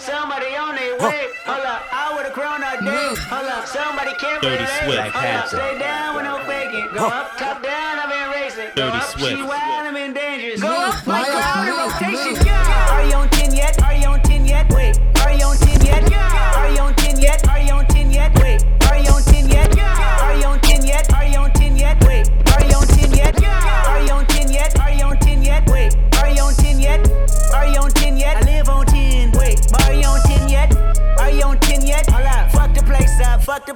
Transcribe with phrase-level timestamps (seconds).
[0.00, 1.28] up, somebody on their way.
[1.44, 2.88] Hold up, I would've grown all day.
[2.88, 3.16] Mm.
[3.28, 4.84] Hold up, somebody can't Dirty relate.
[4.84, 5.12] Swift.
[5.12, 5.56] Hold up, Panther.
[5.56, 6.88] stay down with no faking.
[6.94, 8.70] Go up, top down, I've been racing.
[8.76, 9.36] Go Dirty up, Swift.
[9.36, 10.60] she wild, I'm in dangerous.
[10.60, 12.49] Go up, my Maya, crowd in rotation.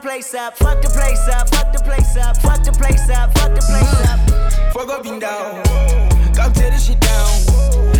[0.05, 3.55] Place up, fuck the place up, fuck the place up, fuck the place up, fuck
[3.57, 4.21] the place up.
[4.77, 5.65] Fuck up and down.
[6.37, 7.33] Come tear this shit down.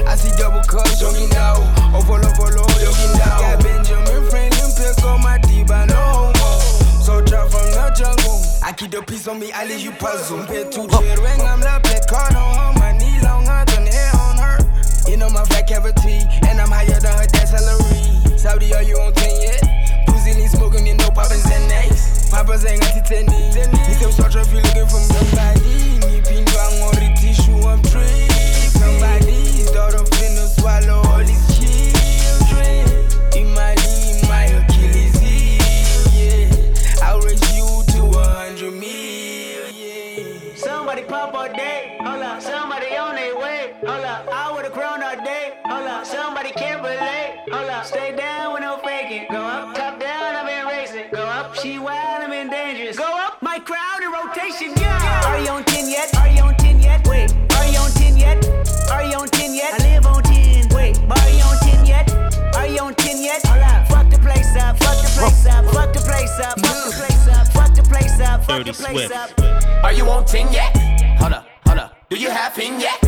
[0.05, 1.57] I see double cups, jogging now.
[1.97, 3.41] Oh, follow, follow, jogging down.
[3.41, 6.29] Got Benjamin Franklin pick on my deep, I know.
[7.01, 8.37] Soldier from the jungle.
[8.63, 10.45] I keep the peace on me, I leave you puzzle.
[10.45, 12.81] Pay two chill ring, I'm the black card on her.
[12.85, 14.61] My knee long, I done hair on her.
[15.09, 16.21] You know my fat cavity,
[16.53, 18.37] and I'm higher than her dad's salary.
[18.37, 19.84] Saudi, are you on 10 yet?
[20.25, 21.45] Lean smoking, you know Papa's
[24.53, 26.01] you looking for somebody.
[26.01, 27.83] Ni pinto ang ori tissue, I'm
[29.73, 31.23] daughter finna swallow all
[31.53, 32.89] children.
[33.37, 33.77] In my
[34.27, 35.21] my Achilles
[36.17, 37.05] yeah.
[37.05, 40.57] I'll raise you to a hundred million.
[40.57, 41.74] Somebody pop all day.
[65.45, 68.65] Place up, fuck the place up, fuck the place up, fuck the place up, fuck
[68.65, 69.13] the place Swift.
[69.15, 69.85] up.
[69.85, 70.77] Are you on 10 yet?
[71.19, 71.97] Hold up, hold up.
[72.09, 73.01] Do you have pin yet?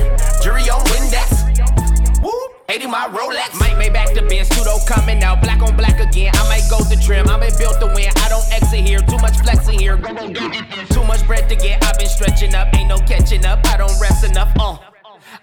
[0.43, 2.23] Jury on Windex.
[2.23, 2.33] Woo!
[2.69, 3.59] 80 my Rolex.
[3.61, 5.41] Might make back the Benz, pseudo coming out.
[5.41, 6.33] Black on black again.
[6.35, 7.29] I might go the trim.
[7.29, 8.11] I've been built to win.
[8.17, 9.01] I don't exit here.
[9.01, 9.97] Too much flexing here.
[9.97, 11.85] Too much bread to get.
[11.85, 12.75] I've been stretching up.
[12.75, 13.65] Ain't no catching up.
[13.67, 14.53] I don't rest enough.
[14.59, 14.79] Uh.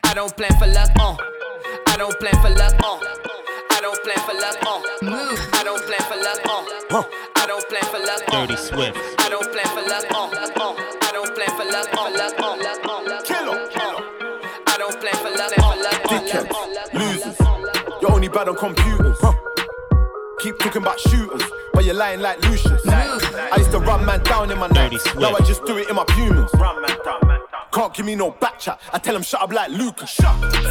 [0.03, 0.91] I don't plan for luck.
[0.99, 1.15] Uh.
[1.87, 2.75] I don't plan for luck.
[2.83, 2.99] Uh.
[3.71, 4.57] I don't plan for luck.
[4.61, 4.81] Uh.
[5.53, 5.83] I don't
[6.93, 7.09] plan for luck.
[7.09, 7.31] Uh.
[7.35, 8.25] I don't plan for luck.
[8.27, 8.97] Dirty Swift.
[9.19, 10.05] I don't plan for luck.
[10.11, 10.27] Uh,
[10.61, 11.87] uh, I don't plan for luck.
[11.93, 12.33] Uh, luck.
[12.39, 12.85] Uh, luck.
[12.85, 13.69] Uh, Killer.
[14.67, 15.53] I don't plan for luck.
[15.57, 16.01] Uh, luck.
[16.05, 16.51] Uh, luck.
[16.51, 16.93] Uh, luck.
[16.93, 17.37] losers.
[18.01, 19.17] You're only bad on computers.
[20.43, 22.85] Keep talking about shooters, but you're lying like Lucius.
[22.85, 25.15] I used to run man down in my Dirty nights.
[25.15, 26.51] Now I just do it in my Pumas.
[27.71, 28.77] Can't give me no back chat.
[28.91, 30.19] I tell them shut up like Lucas.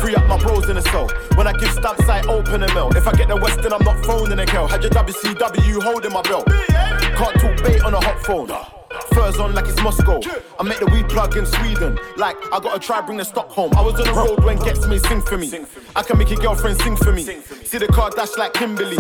[0.03, 1.09] Free up my bros in the cell.
[1.37, 2.95] When I give stamps, I open a mill.
[2.95, 4.69] If I get the West, then I'm not phoning a girl.
[4.69, 6.47] Had your WCW holding my belt.
[6.47, 8.82] Can't talk bait on a hot phone.
[9.15, 10.21] Furs on like it's Moscow.
[10.59, 11.99] I make the weed plug in Sweden.
[12.17, 13.73] Like I gotta try bring the Stockholm.
[13.77, 15.51] I was on the road when gets me sing for me.
[15.97, 17.23] I can make your girlfriend sing for me.
[17.23, 18.97] See the car dash like Kimberly.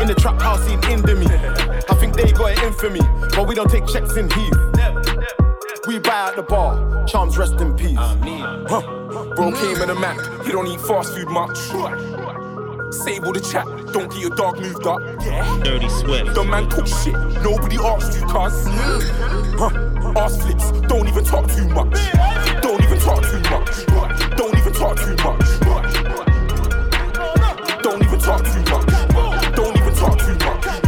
[0.00, 1.30] In the trap house in Indomie.
[1.90, 3.00] I think they got it in for me,
[3.34, 4.52] but we don't take checks in Heath.
[5.86, 7.04] We buy out the bar.
[7.06, 7.96] Charms rest in peace.
[7.98, 8.82] Huh.
[9.36, 11.56] Bro came in a Mac, he don't eat fast food much.
[12.98, 15.00] All the chat, don't get your dog moved up.
[15.62, 16.34] Dirty Swift.
[16.34, 17.12] The man talk shit,
[17.42, 18.66] nobody asked you, cuz.
[19.58, 19.70] Huh.
[20.16, 21.92] Ass flips, don't even talk too much.
[22.62, 23.86] Don't even talk too much.
[24.36, 25.60] Don't even talk too much.
[27.82, 29.54] Don't even talk too much.
[29.54, 30.85] Don't even talk too much.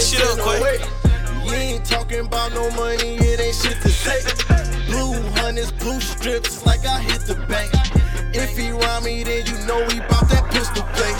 [0.00, 0.80] shit up quick.
[1.44, 4.20] You ain't talking about no money, it ain't shit to say.
[4.86, 5.20] Blue
[5.78, 7.70] blue strips, like I hit the bank.
[8.34, 8.72] If he
[9.04, 11.14] me, then you know he bout that pistol play.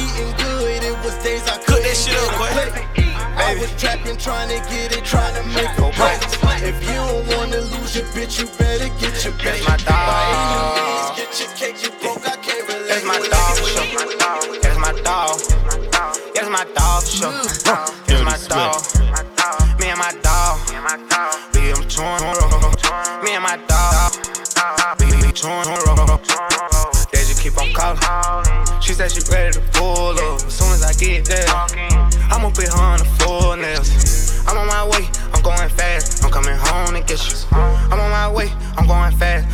[0.00, 2.86] Eating good, it was days I Cook that shit up, quick.
[3.36, 6.20] I was trapping, trying to get it, trying to make a break.
[6.62, 9.34] If you don't wanna lose your bitch, you better get your.
[9.36, 12.35] By any means, get your cake, you broke,
[16.56, 17.32] my dog for sure.
[18.08, 18.80] That's my dog.
[19.78, 20.56] Me and my dog.
[21.52, 22.20] We am torn.
[23.22, 24.12] Me and my dog.
[24.98, 25.66] We be torn.
[27.12, 28.80] They just keep on calling.
[28.80, 30.40] She said she ready to pull up.
[30.40, 31.46] As soon as I get there,
[32.32, 34.46] I'ma put her on the full nails.
[34.48, 35.04] I'm on my way.
[35.34, 36.24] I'm going fast.
[36.24, 37.36] I'm coming home to get you.
[37.52, 38.50] I'm on my way.
[38.78, 39.44] I'm going fast.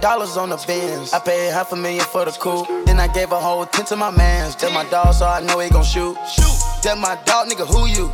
[0.00, 1.12] Dollars on the Benz.
[1.12, 2.66] I paid half a million for the coupe.
[2.86, 4.56] Then I gave a whole ten to my mans.
[4.56, 6.16] Tell my dog, so I know he gon' shoot.
[6.26, 6.56] Shoot.
[6.82, 8.08] That my dog, nigga, who you?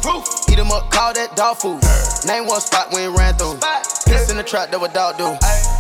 [0.51, 1.79] Eat him up, call that dog food.
[2.27, 3.61] Name one spot we ain't ran through.
[4.17, 5.29] Piss in the trap, that dog do.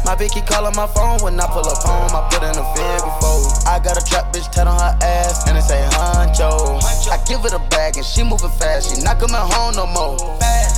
[0.04, 2.12] My bitch keep calling my phone when I pull up home.
[2.12, 3.40] I put in a fig before.
[3.64, 6.76] I got a trap bitch tat on her ass and it say honcho.
[7.08, 8.92] I give it a bag and she moving fast.
[8.92, 10.20] She not coming home no more.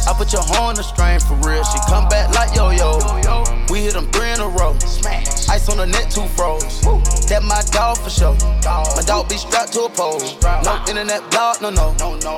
[0.06, 1.64] I put your horn on strain for real.
[1.66, 3.02] She come back like yo yo.
[3.75, 4.78] We hit them three in a row.
[5.50, 6.62] Ice on the net, two froze.
[7.26, 8.38] That my dog for sure.
[8.94, 10.22] My dog be strapped to a pole.
[10.62, 11.90] No internet blog, no no.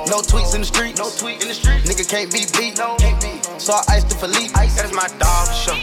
[0.09, 0.97] No tweets in the street.
[0.97, 1.85] No tweet in the street.
[1.85, 2.81] Nigga can't be beat.
[3.61, 4.49] So I iced the Philippe.
[4.53, 5.77] That's my dog for sure.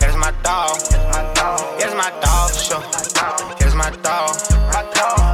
[0.00, 0.80] That's my dog.
[1.76, 2.80] That's my dog for sure.
[3.60, 4.32] That's my dog.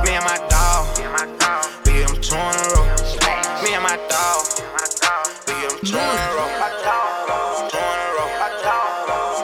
[0.04, 0.82] Me and my dog.
[1.86, 2.90] We am torn road.
[3.62, 4.42] Me and my dog.
[5.46, 6.34] We am torn mm.
[6.34, 6.50] road.
[6.82, 8.42] Torn road.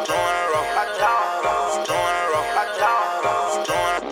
[0.02, 0.66] Torn road.
[1.86, 2.58] Torn road.
[3.70, 4.02] Torn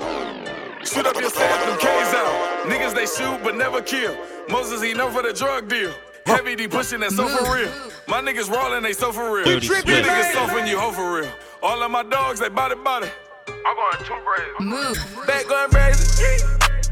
[0.86, 2.70] Shoot up your set, them K's out.
[2.70, 4.16] Niggas they shoot but never kill.
[4.48, 5.92] Moses he known for the drug deal.
[6.26, 7.70] Heavy D pushing that so for real.
[8.08, 9.46] My niggas rolling they so for real.
[9.46, 11.30] You tripping, niggas so when you hoe for real.
[11.62, 13.08] All of my dogs they body body.
[13.48, 14.98] I'm going two braids.
[15.26, 16.44] Back going crazy.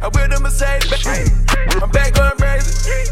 [0.02, 1.82] I with the Mercedes.
[1.82, 3.11] I'm back going crazy.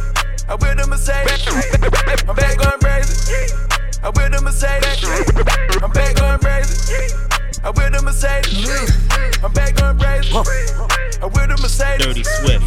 [0.49, 2.28] I with the Mercedes.
[2.28, 3.55] I'm back going crazy.
[4.02, 5.82] I with the Mercedes.
[5.82, 7.14] I'm back going crazy.
[7.62, 9.43] I with the Mercedes.
[9.43, 10.34] I'm back going crazy.
[11.22, 12.06] I with the Mercedes.
[12.06, 12.64] Dirty Swift.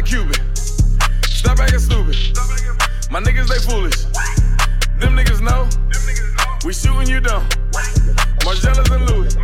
[0.00, 0.32] Like Cuban.
[1.24, 2.16] Stop acting stupid.
[3.10, 4.04] My niggas they foolish.
[4.98, 5.68] Them niggas know.
[6.64, 7.46] We shooting you down.
[8.40, 9.36] Margielas and Louis.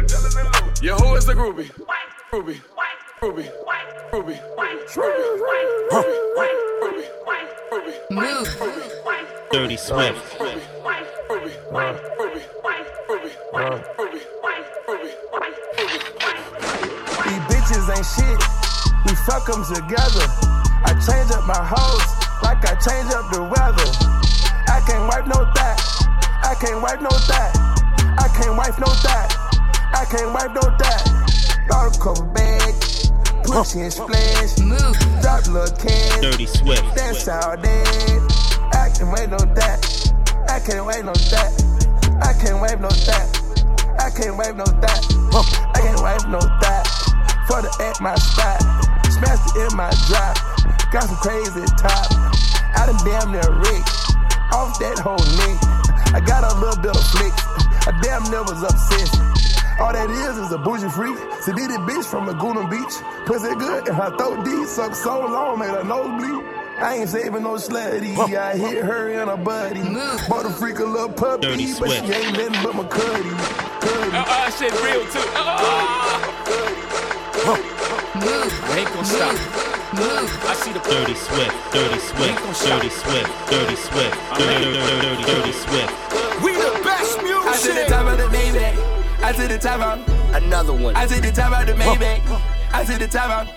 [0.83, 1.71] Your hoe is a groupie.
[2.33, 2.63] Ruby.
[3.21, 3.51] Ruby.
[4.15, 4.41] Ruby.
[9.53, 10.39] Dirty Swift.
[17.25, 18.57] These bitches ain't shit.
[19.07, 20.27] We fuck them together.
[20.83, 22.03] I change up my hoes
[22.43, 23.89] like I change up the weather.
[24.67, 25.79] I can't wipe no that.
[26.43, 27.55] I can't wipe no that.
[28.19, 29.31] I can't wipe no that.
[29.95, 31.67] I can't wipe no that.
[31.69, 32.75] Bottle cover bag.
[33.45, 34.59] Pussy and splash.
[35.23, 36.23] Drop little can.
[36.23, 36.83] Dirty Swift.
[36.97, 37.87] Dance all day.
[38.75, 39.87] I can't wait no that.
[40.51, 41.55] I can't wait no that.
[42.27, 43.27] I can't wait no that.
[44.03, 45.01] I can't wait no that.
[45.75, 46.87] I can't wait no that.
[47.47, 48.86] For the at my spot.
[49.17, 50.37] Smashed it in my drop.
[50.93, 52.13] Got some crazy top.
[52.77, 53.89] I done damn near rich.
[54.53, 55.57] Off that whole neck.
[56.13, 57.33] I got a little bit of flick.
[57.89, 59.17] I damn near was obsessed.
[59.81, 61.17] All that is is a bougie freak.
[61.41, 62.93] Sedated bitch from Laguna Beach.
[63.25, 64.69] Pussy good and her throat deep.
[64.69, 66.45] Suck so long, made her nose bleed.
[66.77, 68.19] I ain't saving no slutty.
[68.37, 69.81] I hit her and her buddy.
[70.29, 73.31] Bought a freak a little puppy, Dirty but she ain't nothing but my cuddy.
[73.81, 74.11] Cuddy.
[74.13, 75.07] Uh, shit real
[77.73, 77.76] too.
[78.23, 79.37] I ain't gonna stop.
[80.49, 81.53] I see the Dirty Swift.
[81.73, 82.65] Dirty Swift.
[82.65, 83.51] Dirty Swift.
[83.51, 84.17] Dirty Swift.
[84.39, 85.93] Dirty, dirty, dirty, dirty Swift.
[86.43, 87.45] We the best music.
[87.45, 88.77] I took the top of the Maybach.
[89.23, 89.99] I took the top out.
[90.35, 90.97] Another one.
[90.97, 92.21] I took the top out the Maybach.
[92.73, 93.49] I took the top out.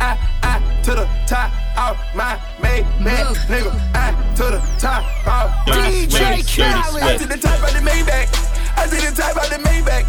[0.00, 3.70] I, I to the top out my Maybach, nigga.
[3.94, 6.42] I to the top out my Dirty Maybach.
[6.42, 6.56] Swift.
[6.56, 7.20] Dirty I Swift.
[7.20, 8.28] took the top out the Maybach.
[8.76, 10.04] I took the top out the Maybach.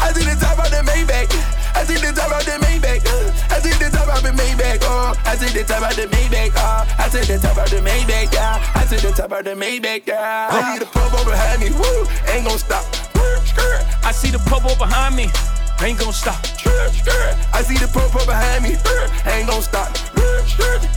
[0.00, 1.55] I took the top out the Maybach.
[1.76, 3.04] I took the top out the Maybach.
[3.52, 4.80] I took the top out the Maybach.
[4.82, 6.52] Oh, I took the top out the Maybach.
[6.56, 8.32] Oh, I took the top out the Maybach.
[8.32, 10.06] Yeah, I took the top out the Maybach.
[10.06, 11.70] Yeah, I a pump over behind me.
[11.76, 12.84] Woo, ain't gon' stop.
[14.02, 15.28] I see the popo behind me.
[15.82, 16.40] ain't gon' stop.
[17.52, 18.76] I see the purple behind me,
[19.30, 19.92] ain't gon' stop.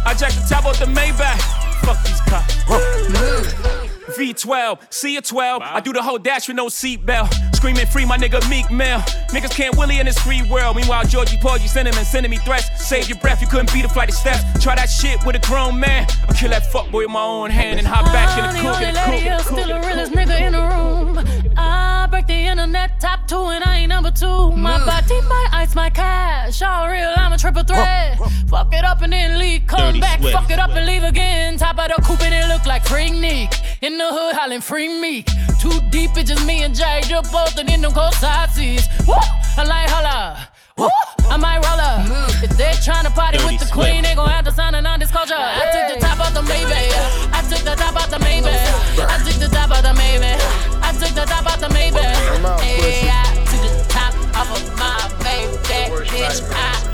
[0.05, 1.39] I jack the top off the Maybach.
[1.83, 3.78] Fuck these cops.
[4.09, 5.61] V12, C a 12.
[5.63, 7.55] I do the whole dash with no seatbelt.
[7.55, 8.99] Screaming free, my nigga Meek Mill.
[9.29, 10.75] Niggas can't willy in this free world.
[10.75, 12.67] Meanwhile, Georgie Porgy sending and sending me threats.
[12.87, 14.41] Save your breath, you couldn't beat a flight of steps.
[14.63, 16.07] Try that shit with a grown man.
[16.27, 18.79] I'll kill that fuckboy with my own hand and hop back in the coupe.
[18.79, 21.53] The only lady is still the realest nigga in the room.
[21.57, 24.51] I break the internet top two and I ain't number two.
[24.51, 26.61] My body, my ice, my cash.
[26.61, 28.17] All real, I'm a triple threat.
[28.47, 29.67] Fuck it up and then leave.
[29.67, 30.35] Come Dirty back, Swift.
[30.35, 31.57] fuck it up and leave again.
[31.57, 33.53] Top of the coupe and it look like Freaknik.
[33.81, 35.23] In the hood, hollering free me.
[35.59, 37.01] Too deep, it's just me and Jay.
[37.03, 38.87] Just both and in them cold side seats.
[39.05, 39.13] Woo!
[39.57, 40.49] I like holla.
[40.77, 40.87] Woo!
[41.29, 42.07] I might roll up.
[42.41, 43.91] If they're trying to party Dirty with the Swift.
[43.91, 45.35] queen, they gon' have to sign a non-disclosure.
[45.35, 46.95] I took the top off the Maybach.
[47.35, 48.57] I took the top off the Maybach.
[48.97, 50.39] I took the top off the Maybach.
[50.81, 52.59] I took the top off the Maybach.
[52.63, 56.07] Hey, I took the top off of my Maybach.
[56.07, 56.88] Bitch, I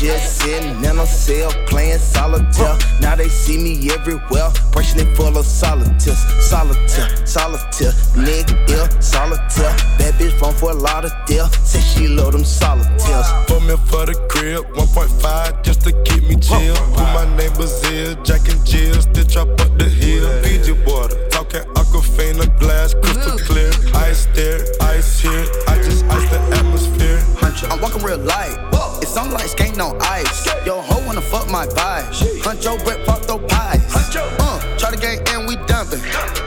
[0.00, 2.78] just sitting in a cell playing solitaire.
[3.00, 6.18] Now they see me everywhere, brushing it full of solitaires.
[6.40, 9.76] Solitaire, solitaire, nigga ill, solitaire.
[9.98, 11.46] That bitch phone for a lot of deal.
[11.64, 13.26] Say she love them solitaires.
[13.46, 16.76] Put me for the crib, 1.5 just to keep me chill.
[16.96, 20.26] Put my neighbors here, Jack and Jill, still chop up the hill.
[20.42, 23.70] Fiji water, talking aquafina glass, crystal clear.
[24.08, 27.22] Ice there, ice here, I just ice the atmosphere.
[27.70, 28.89] I'm walking real light.
[29.10, 30.46] It's on like skating on ice.
[30.64, 32.06] Yo, ho wanna fuck my vibe.
[32.44, 33.82] Huncho, Brett, fuck those pies.
[34.14, 35.98] Uh, try to get in, we dumping.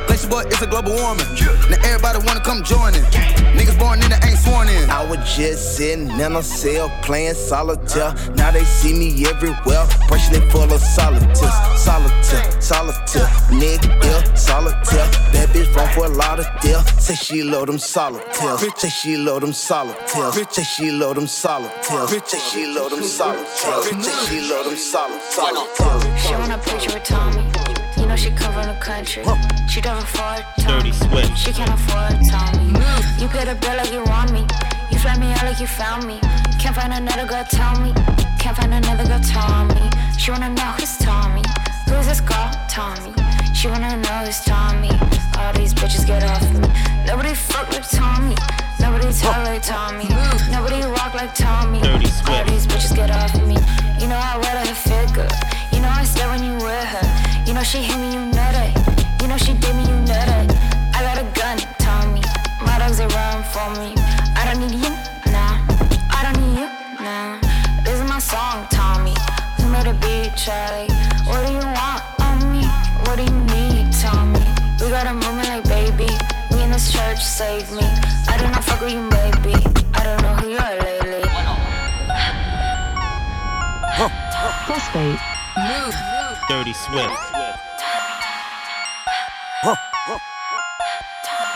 [0.08, 1.28] Glacier boy, it's a global warming.
[1.70, 3.04] Now everybody wanna come join in.
[3.58, 4.90] Niggas born in it ain't sworn in.
[4.90, 8.16] I was just sitting in a cell playing solitaire.
[8.36, 11.40] Now they see me everywhere, brushing it full of solitaires.
[11.76, 15.10] Solitaire, solitaire, nigga ill, solitaire.
[15.34, 16.82] That bitch phone for a lot of deal.
[16.98, 18.62] Say she love them solitaires.
[18.78, 20.48] Say she love them solitaires.
[20.52, 22.10] Say she love them solitaires.
[22.26, 24.06] Say she love them solitaires.
[24.06, 26.22] Say she love them solitaires.
[26.22, 27.44] She want a picture with Tommy.
[27.98, 29.24] You know she cover the country.
[29.68, 30.92] She don't afford Tommy.
[30.92, 31.38] Dirty Swift.
[31.38, 32.68] She can't afford Tommy.
[33.20, 34.46] You pay the bill like you want me.
[34.92, 36.20] You fly me out like you found me.
[36.60, 37.92] Can't find another girl, tell me.
[38.38, 39.90] Can't find another girl, tell me.
[40.20, 41.42] She wanna know who's Tommy.
[41.90, 43.14] Who's this girl, Tommy?
[43.54, 44.90] She wanna know who's Tommy.
[45.38, 46.68] All these bitches get off me.
[47.06, 48.36] Nobody fuck like Tommy.
[48.80, 50.08] Nobody talk like Tommy.
[50.52, 51.80] Nobody walk like Tommy.
[51.80, 52.00] All
[52.46, 53.56] these bitches get off me.
[54.00, 55.28] You know I wear her figure.
[55.72, 57.44] You know I stare when you wear her.
[57.48, 58.74] You know she hit me, you know nutty.
[59.22, 60.54] You know she did me, you nutty.
[60.94, 62.22] I got a gun, Tommy.
[62.66, 63.94] My dogs they run for me.
[64.36, 64.92] I don't need you,
[65.32, 65.62] nah.
[66.12, 66.70] I don't need you,
[67.06, 67.40] nah.
[67.84, 69.14] This is my song, Tommy.
[69.58, 70.90] Who made a beat, Charlie?
[75.04, 76.08] Got a movement like baby.
[76.52, 77.84] Me in this church, save me.
[78.28, 79.56] I do not fuck with you, baby.
[79.94, 81.24] I don't know who you are lately.
[86.48, 87.14] Dirty Swift.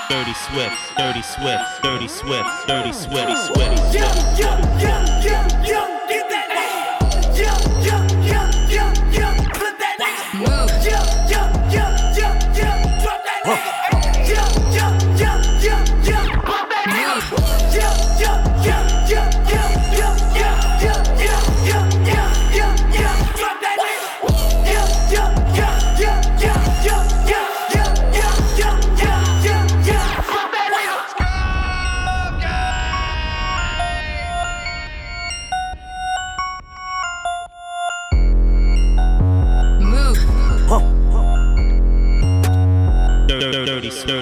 [0.10, 3.94] Dirty Swift, Dirty Swift, Dirty Swift, Dirty Swift, Swift.
[3.94, 4.22] Dirty,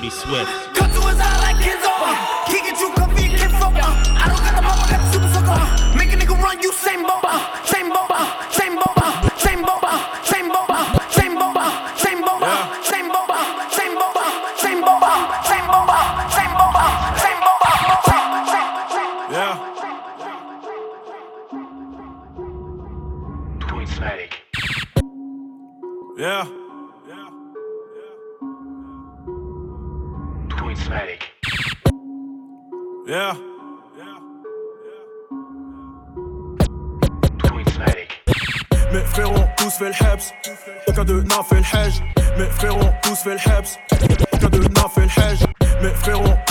[0.09, 0.64] Swift.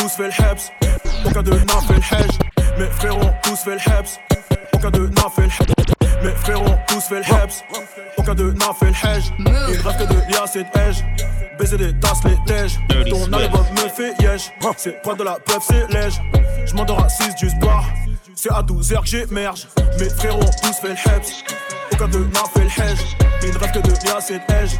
[0.04, 0.60] Tous fait le Hebs.
[1.24, 2.38] Aucun d'eux n'a fait le hedge.
[2.78, 4.18] Mes frères ont tous fait le Hebs.
[4.74, 6.24] Aucun d'eux n'a fait le.
[6.24, 7.64] Mes frérots ont tous fait le heps.
[8.18, 9.24] Aucun d'eux n'a fait le hedge.
[9.38, 11.04] Ils rêvent que de liasse et de hedge.
[11.58, 12.78] Baiser des tasses, les tèges.
[13.08, 14.52] Ton album me fait yesh.
[14.76, 16.20] C'est pas de la puff, c'est lège.
[16.66, 17.84] J'm'endors à 6 du bar.
[18.34, 19.68] C'est à 12h que j'émerge.
[19.98, 21.44] Mes frérots ont tous fait le heps.
[21.92, 23.16] Aucun d'eux n'a fait le hedge.
[23.42, 24.72] Ils rêvent que de liasse et de hedge.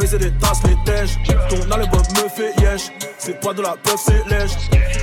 [0.00, 1.18] Baiser des tasses, les tèges.
[1.50, 2.90] Ton album me fait yesh.
[3.18, 4.52] C'est pas de la puff, c'est lège.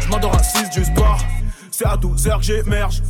[0.01, 1.19] J'm'endors à 6 du bar.
[1.69, 3.03] C'est à 12h que j'émerge.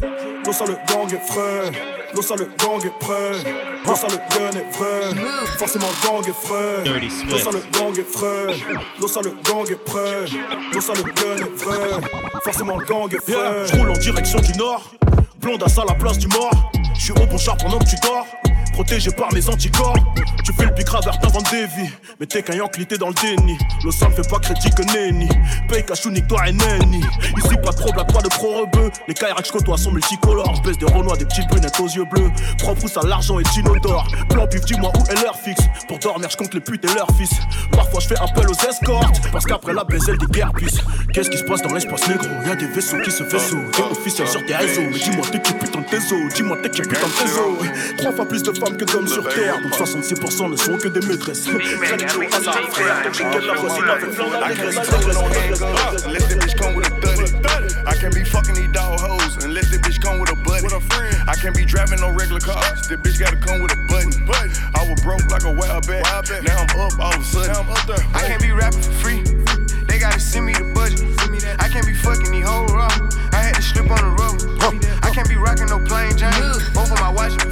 [0.46, 1.72] L'eau ça le gang est frais.
[2.14, 3.54] L'eau ça le gang est prêt.
[3.86, 5.24] L'eau ça le gun est vrai.
[5.58, 6.84] Forcément le gang est frais.
[7.30, 8.56] L'eau ça le gang est frais.
[9.00, 10.26] L'eau ça le gang est prêt.
[10.74, 12.02] L'eau ça le gun est vrai.
[12.44, 13.66] Forcément le gang est frais.
[13.66, 14.92] Je roule en direction du nord.
[15.40, 16.72] Blonde à ça la place du mort.
[16.96, 18.26] Je suis au bon char pendant que tu dors.
[18.78, 19.96] Protégé par mes anticorps.
[20.46, 21.90] Tu fais le bicra vers ta vente des vies.
[22.20, 23.58] Mais t'es qu'un yankli, t'es dans le déni.
[23.84, 25.28] Le sang fait pas critique que nenni.
[25.68, 27.02] Paye cachou, nique toi et nenni.
[27.38, 28.92] Ici, pas trop blague, pas de pro rebeu.
[29.08, 30.54] Les KRX que je côtoie sont multicolores.
[30.58, 32.30] Je baisse des renois, des petites brunettes aux yeux bleus.
[32.60, 34.06] Propre où ça, l'argent est inodore.
[34.30, 35.64] Plan pif, dis-moi où est leur fixe.
[35.88, 37.34] Pour dormir, je compte les putes et leurs fils.
[37.72, 39.22] Parfois, je fais appel aux escortes.
[39.32, 40.52] Parce qu'après la baisse, des guerres.
[41.12, 42.28] Qu'est-ce qui se passe dans l'espace négro?
[42.46, 43.58] Y'a des vaisseaux qui se vaisseau.
[43.72, 44.82] T'es officiel sur tes réseaux.
[44.92, 46.34] Mais dis-moi, t'es qui putain de tes os?
[46.36, 47.98] Dis-moi, t'es qui putain de tes os?
[47.98, 49.62] Trois fois plus de femmes que d'hommes sur terre.
[49.62, 51.44] Donc 66% ne sont que des maîtresses.
[51.44, 53.04] Tradition à la frère.
[53.04, 54.28] Donc j'ai la voisine avec flanc
[56.06, 57.28] Unless that bitch come with a thuddy.
[57.86, 60.68] I can't be fucking these dog hoes unless that bitch come with a buddy.
[61.28, 62.88] I can't be driving no regular cars.
[62.88, 64.12] That bitch gotta come with a button.
[64.76, 66.04] I was broke like a wild bat.
[66.44, 67.56] Now I'm up all of a sudden.
[68.14, 69.24] I can't be rapping for free.
[69.88, 71.00] They gotta send me the budget.
[71.60, 72.90] I can't be fucking these whole raw.
[73.32, 74.44] I had to slip on the road.
[75.02, 76.32] I can't be rocking no plain Jane.
[76.74, 77.52] Both of my watches be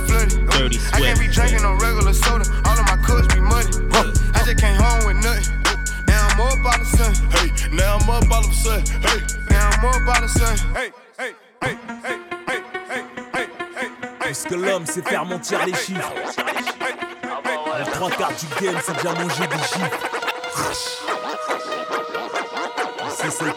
[0.77, 0.91] flooded.
[0.91, 2.45] Dirty I can't be drinking no regular soda.
[2.65, 3.69] All of my cups be muddy.
[4.33, 5.47] I just came home with nothing.
[6.07, 7.15] Now I'm up all of a sudden.
[7.31, 8.85] Hey, now I'm up all of a sudden.
[9.01, 10.57] Hey, now I'm up all of a sudden.
[10.75, 12.17] Hey, hey, hey, hey,
[12.47, 13.03] hey, hey,
[13.33, 13.89] hey, hey,
[14.21, 14.29] hey.
[14.29, 16.13] Est-ce que l'homme sait faire mentir les chiffres
[17.77, 20.25] Les trois quarts du game, c'est déjà manger des chiffres.
[23.37, 23.51] C'est le.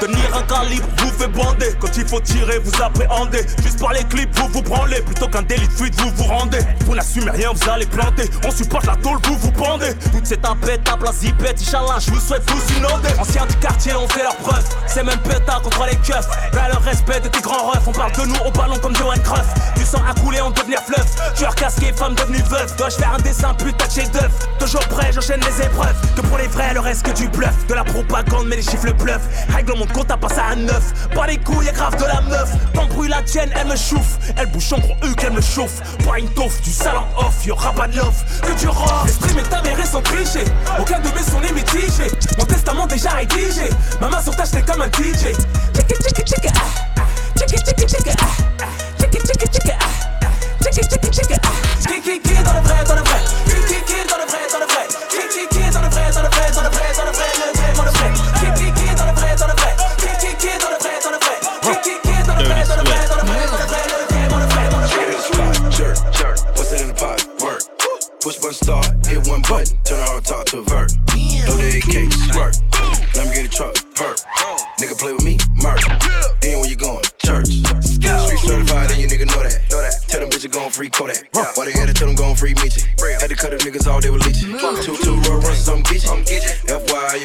[0.00, 1.74] Tenir un calibre vous fait bander.
[1.80, 3.44] Quand il faut tirer vous appréhendez.
[3.62, 5.00] Juste par les clips vous vous branlez.
[5.02, 6.60] Plutôt qu'un délit de fuite vous vous rendez.
[6.84, 8.30] Vous n'assumez rien vous allez planter.
[8.46, 9.94] On supporte la tôle vous vous pendez.
[10.12, 13.92] Toutes ces tapettes tape la zipette Inch'Allah je vous souhaite tous inonder Anciens du quartier
[13.94, 14.64] on fait leur preuve.
[14.86, 16.28] C'est même pétard contre les keufs.
[16.52, 19.14] Là le respect de tes grands refs On parle de nous au ballon comme Johan
[19.24, 21.04] Cruyff Du sang à couler on devenir fleuve.
[21.34, 22.72] Tueur casqué femme devenue veuve.
[22.76, 25.96] Dois-je faire un dessin putain de chef d'œuvre Toujours prêt j'enchaîne les épreuves.
[26.14, 27.66] Que pour les vrais le reste que du bluff.
[27.66, 29.20] De la propagande mais les chiffres bluff.
[29.52, 31.08] Règle mon compte à passer à neuf.
[31.12, 32.50] Pas les couilles et grave de la meuf.
[32.72, 34.18] T'embrouilles la tienne elle me chauffe.
[34.36, 35.80] Elle bouge en gros eux qu'elle me chauffe.
[36.06, 38.22] Pas une toffe du salon off Y'aura pas de love.
[38.40, 42.08] Que du rock L'esprit m'est avéré sans Aucun de mes sons n'est mitigé.
[42.38, 43.68] Mon testament déjà rédigé.
[44.00, 45.34] Ma main sur t'es comme un DJ
[45.74, 46.60] Tchiki tchiki tchiki ah
[46.98, 47.02] ah
[47.36, 47.86] Tchiki tchiki tchiki ah ah.
[47.86, 48.51] Tchiki tchiki tchiki ah
[49.52, 49.81] Check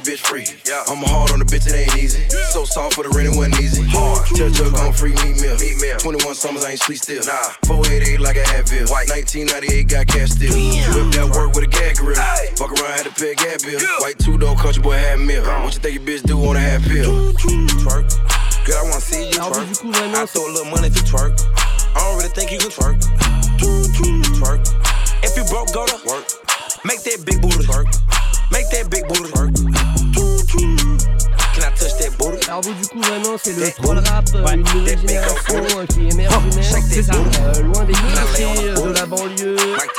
[0.08, 0.48] bitch free.
[0.88, 2.24] I'm hard on the bitch, it ain't easy.
[2.56, 3.84] So soft for the rent, it wasn't easy.
[3.91, 4.24] Hard.
[4.32, 5.60] Tell Jug gon' free me meal.
[6.00, 7.20] 21 summers, I ain't sleep still.
[7.28, 7.52] Nah.
[7.67, 8.88] 488 like a Advil.
[8.88, 10.56] 1998, got cash still.
[10.56, 12.15] Whip that work with a gag grill.
[12.56, 13.84] Fuck around, had to pay a gas bill.
[14.00, 15.43] White two door, country boy, half meal.
[15.43, 17.36] What you think your bitch do on a half pill?
[17.84, 18.08] Twerk.
[18.63, 19.67] Good, I wanna see you twerk.
[19.91, 21.36] I throw a little money if you twerk.
[21.36, 22.96] I don't really think you can twerk.
[24.39, 24.63] Twerk.
[25.20, 26.24] If you broke, go to work.
[26.88, 27.91] Make that big booty twerk.
[28.52, 29.96] Make that big booty twerk
[30.47, 31.37] cool.
[31.58, 32.48] Can I touch that booty?
[32.48, 36.43] Alors vous du coup maintenant c'est le troll rap, euh, une nouvelle génération qui émerge
[36.43, 36.84] même.
[36.88, 37.13] C'est ça.
[37.15, 39.56] Euh, loin des clichés euh, de la banlieue.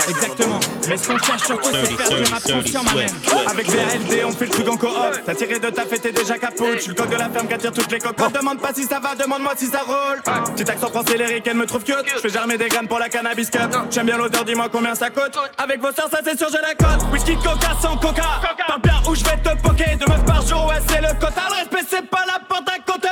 [0.09, 0.61] Exactement.
[0.89, 3.11] Mais ce qu'on cherche surtout, c'est faire du rap conscient, ma mère.
[3.49, 4.91] Avec VLD, on fait le truc en coop.
[5.27, 6.77] T'as tiré de ta fête, t'es déjà capote.
[6.77, 8.33] Je suis le code de la ferme qui attire toutes les cocottes.
[8.33, 10.23] Demande pas si ça va, demande-moi si ça roule.
[10.55, 11.97] Petit accent français lyrique, elle me trouve cute.
[12.15, 13.59] Je fais germer des graines pour la cannabis cut.
[13.91, 15.37] J'aime bien l'odeur, dis-moi combien ça coûte.
[15.59, 17.05] Avec vos sœurs, ça c'est sûr, j'ai la cote.
[17.13, 18.41] Whisky, coca, sans coca.
[18.69, 19.97] Parle bien ou je vais te poker.
[19.99, 21.48] Deux meufs par jour, ouais, c'est le quota.
[21.49, 23.09] Le respect, c'est pas la porte à côté.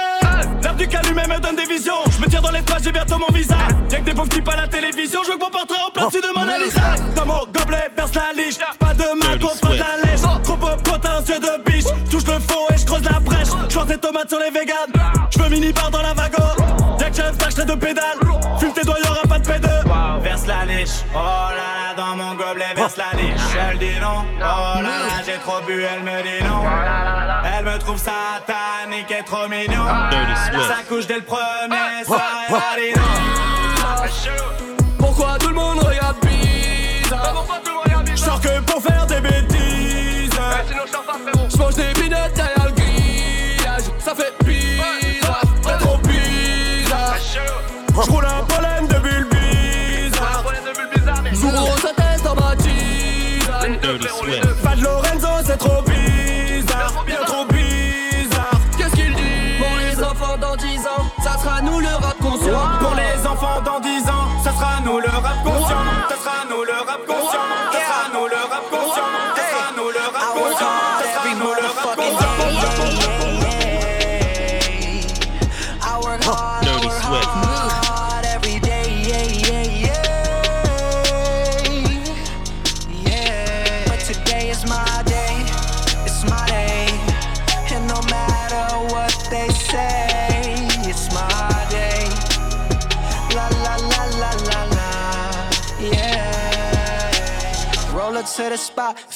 [0.63, 1.95] L'art du calumet me donne des visions.
[2.11, 3.57] Je me tire dans les j'ai bientôt mon visa.
[3.91, 5.21] Y'a que des pauvres types à la télévision.
[5.25, 6.95] Je veux que mon portrait en place de Mona Lisa.
[7.15, 8.59] Dans mon gobelet, verse la liche.
[8.79, 10.21] Pas de main contre la lèche.
[10.45, 11.85] Trop peu potentiel de biche.
[12.11, 13.49] Touche le faux et je creuse la brèche.
[13.69, 14.93] Je des tomates sur les véganes.
[15.31, 16.99] Je veux mini bar dans la wagon.
[17.01, 18.19] Y'a que j'ai un de pédale.
[18.61, 18.97] Fume tes doigts,
[19.47, 20.21] y'aura pas de pédale.
[20.23, 21.05] verse la niche.
[21.15, 23.41] Oh là là, dans mon gobelet verse la niche.
[23.71, 24.25] Elle dit non.
[24.37, 26.63] Oh là là, j'ai trop bu, elle me dit non.
[27.59, 29.87] Elle me trouve satanique et trop mignon.
[29.87, 33.05] Ça couche dès le premier soir, elle dit non.
[34.99, 37.45] Pourquoi tout le monde regarde bizarre
[38.11, 40.31] Je sors que pour faire des bêtises.
[41.49, 43.85] Je mange des binettes derrière le grillage.
[43.99, 45.41] Ça fait bizarre,
[45.79, 47.17] trop bizarre
[47.95, 48.11] Je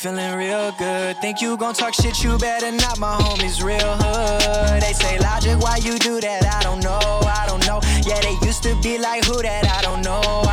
[0.01, 1.19] feeling real good.
[1.19, 2.99] Think you gon' talk shit, you better not.
[2.99, 4.81] My homies real hood.
[4.81, 6.43] They say logic, why you do that?
[6.47, 7.81] I don't know, I don't know.
[8.09, 9.67] Yeah, they used to be like who that?
[9.67, 10.50] I don't know.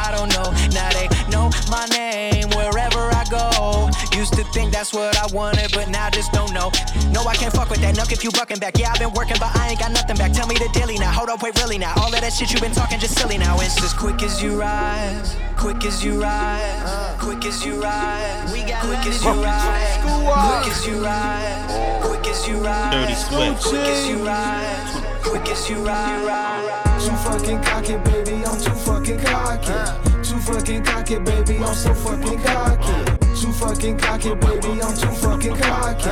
[4.53, 6.71] Think that's what I wanted, but now just don't know.
[7.11, 7.95] No, I can't fuck with that.
[7.95, 8.77] Nuck if you bucking back.
[8.77, 10.31] Yeah, I've been working, but I ain't got nothing back.
[10.33, 11.11] Tell me the daily now.
[11.11, 11.93] Hold up, wait, really now.
[11.97, 13.59] All of that shit you been talking just silly now.
[13.59, 19.05] It's as quick as you rise, quick as you rise, quick as you rise, quick
[19.05, 23.63] as you rise, quick as you rise, quick as you rise, Dirty Swift.
[23.63, 27.05] quick as you rise, quick as you rise.
[27.05, 28.43] Too fucking cocky, baby.
[28.45, 30.23] I'm too fucking cocky.
[30.23, 31.57] Too fucking cocky, baby.
[31.57, 33.16] I'm so fucking cocky.
[33.57, 34.81] Fucking cocky, baby.
[34.81, 36.09] I'm too fucking cocky.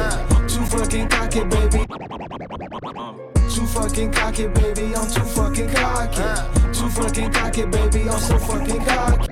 [0.48, 1.86] Too fucking cocky, baby.
[3.54, 4.96] Too fucking cocky, baby.
[4.96, 6.74] I'm too fucking cocky.
[6.74, 8.10] Too fucking cocky, baby.
[8.10, 9.28] I'm so fucking cocky.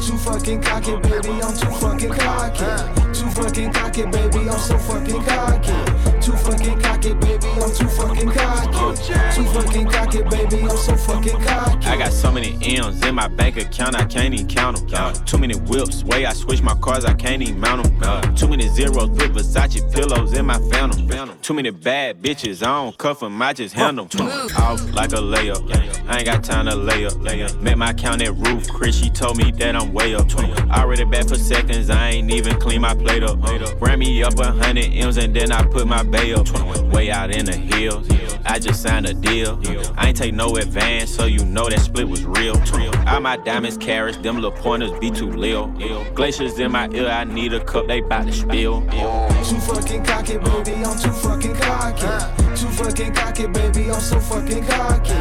[0.00, 1.40] Too fucking cocky, baby.
[1.40, 3.12] I'm too fucking cocky.
[3.14, 4.48] Too fucking cocky, baby.
[4.50, 6.11] I'm so fucking cocky.
[6.42, 7.46] Too fucking cocky, baby.
[7.46, 9.04] I'm too fucking cocky.
[9.32, 10.62] Too fucking cocky, baby.
[10.62, 11.86] I'm so fucking cocky.
[11.86, 15.14] I got so many M's in my bank account, I can't even count them.
[15.24, 18.34] Too many whips, way I switch my cars, I can't even mount them.
[18.34, 21.38] Too many zeros, put Versace pillows in my phantom.
[21.42, 24.26] Too many bad bitches, I don't cuff 'em, I just handle 'em.
[24.58, 25.62] Off like a layup,
[26.08, 27.20] I ain't got time to lay up.
[27.60, 30.28] Met my count at roof, Chris, she told me that I'm way up.
[30.30, 33.38] To I already back for seconds, I ain't even clean my plate up.
[33.80, 36.48] Ran me up a hundred M's and then I put my bay up.
[36.92, 38.08] Way out in the hills,
[38.44, 39.60] I just signed a deal.
[39.96, 42.56] I ain't take no advance, so you know that split was real.
[43.06, 45.68] All my diamonds carrots, them little pointers be too lil.
[46.14, 48.82] Glaciers in my ear, I need a cup, they bout to spill.
[48.82, 50.84] Too fucking cocky, baby.
[50.84, 52.42] I'm too fucking cocky.
[52.56, 53.90] Too fucking cocky, baby.
[53.90, 55.12] I'm so fucking cocky.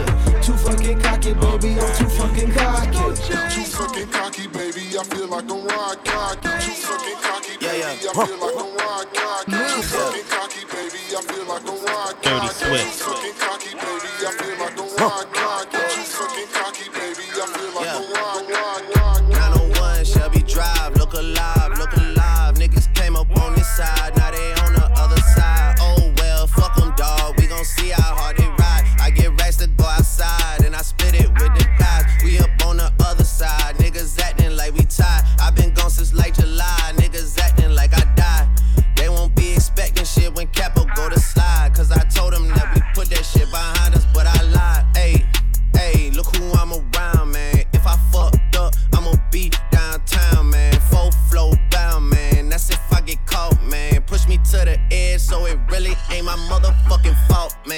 [0.42, 1.80] Too fucking cocky, baby.
[1.80, 2.92] I'm too fucking cocky.
[2.92, 4.98] Too fucking cocky, baby.
[4.98, 6.66] I feel like a rock Rod cocky.
[6.66, 7.82] Too fucking cocky, baby.
[7.82, 9.51] I feel like a rock Rod cocky.
[12.32, 13.51] Dirty Swift.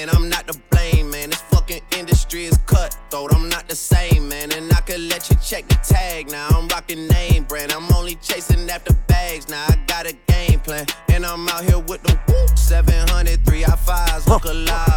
[0.04, 0.14] Man.
[0.14, 1.30] I'm not to blame, man.
[1.30, 3.34] This fucking industry is cutthroat.
[3.34, 4.52] I'm not the same, man.
[4.52, 6.48] And I could let you check the tag now.
[6.50, 7.72] I'm rocking name brand.
[7.72, 9.64] I'm only chasing after bags now.
[9.68, 10.86] I got a game plan.
[11.08, 12.58] And I'm out here with the whoop.
[12.58, 14.28] 700, 3 I fives.
[14.28, 14.93] Look alive, look alive.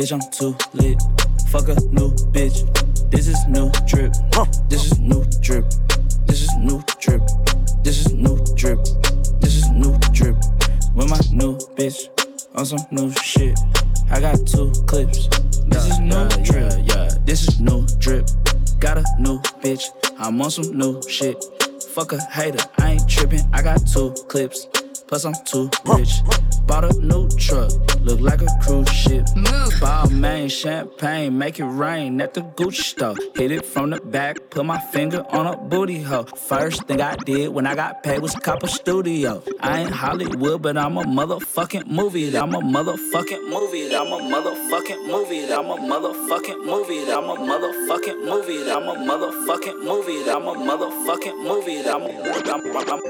[0.00, 0.98] Bitch, I'm too lit.
[1.50, 2.64] Fuck a new bitch.
[3.10, 4.14] This is new drip.
[4.70, 5.66] This is new drip.
[6.24, 7.20] This is new drip.
[7.84, 8.78] This is new drip.
[9.40, 10.36] This is new drip.
[10.94, 12.08] With my new bitch
[12.54, 13.58] on some new shit.
[14.10, 15.28] I got two clips.
[15.68, 16.72] This is new drip.
[16.86, 18.26] Yeah, this is new drip.
[18.78, 19.84] Got a new bitch.
[20.18, 21.44] I'm on some new shit.
[21.92, 22.64] Fuck a hater.
[22.78, 23.42] I ain't tripping.
[23.52, 24.66] I got two clips.
[25.06, 26.22] Plus I'm too rich.
[26.70, 29.24] Bought a new truck, look like a cruise ship.
[29.82, 33.16] Balmain champagne, make it rain at the Gucci store.
[33.34, 36.28] Hit it from the back, put my finger on a booty hole.
[36.46, 39.42] First thing I did when I got paid was cop a studio.
[39.58, 42.38] I ain't Hollywood, but I'm a motherfucking movie.
[42.38, 43.92] I'm a motherfucking movie.
[43.92, 45.52] I'm a motherfucking movie.
[45.52, 47.10] I'm a motherfucking movie.
[47.10, 48.70] I'm a motherfucking movie.
[48.70, 50.30] I'm a motherfucking movie.
[50.30, 51.80] I'm a motherfucking movie.
[51.80, 52.10] I'm a,
[52.48, 53.00] I'm, I'm,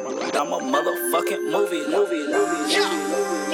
[0.40, 1.86] I'm a motherfucking movie.
[1.90, 2.26] Movie.
[2.32, 2.72] Movie.
[2.72, 3.49] Ya,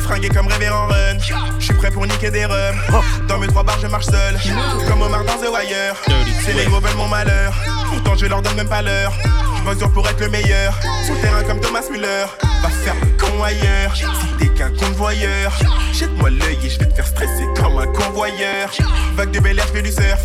[0.00, 1.18] fringué comme révérend Run.
[1.58, 2.80] J'suis prêt pour niquer des rums.
[3.28, 4.38] Dans mes trois bars, je marche seul.
[4.88, 5.96] Comme Omar dans The Wire.
[6.44, 7.52] C'est les gros veulent mon malheur.
[7.90, 9.12] Pourtant, je leur donne même pas l'heure.
[9.66, 10.78] Pour être le meilleur.
[11.04, 12.26] Sur le terrain comme Thomas Muller.
[12.62, 13.96] Va faire le con ailleurs.
[13.96, 15.52] Si t'es qu'un convoyeur,
[15.92, 18.70] jette-moi l'œil et je vais te faire stresser comme un convoyeur.
[19.16, 20.20] Vague de bel air, j'fais du surf.